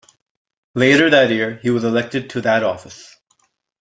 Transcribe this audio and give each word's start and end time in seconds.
Later 0.73 1.11
that 1.11 1.29
year, 1.29 1.59
he 1.61 1.69
was 1.69 1.83
elected 1.83 2.31
to 2.31 2.41
that 2.41 2.63
office. 2.63 3.15